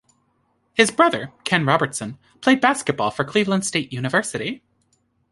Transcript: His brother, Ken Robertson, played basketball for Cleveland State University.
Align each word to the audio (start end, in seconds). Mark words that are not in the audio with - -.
His 0.73 0.89
brother, 0.89 1.31
Ken 1.43 1.63
Robertson, 1.63 2.17
played 2.41 2.59
basketball 2.59 3.11
for 3.11 3.23
Cleveland 3.23 3.67
State 3.67 3.93
University. 3.93 4.63